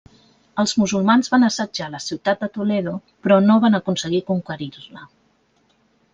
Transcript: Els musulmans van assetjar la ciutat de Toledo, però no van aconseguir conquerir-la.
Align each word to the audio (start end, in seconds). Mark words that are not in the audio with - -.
Els 0.61 0.71
musulmans 0.83 1.29
van 1.33 1.45
assetjar 1.47 1.89
la 1.97 2.01
ciutat 2.05 2.41
de 2.47 2.49
Toledo, 2.57 2.95
però 3.27 3.39
no 3.45 3.59
van 3.67 3.81
aconseguir 3.83 4.25
conquerir-la. 4.33 5.07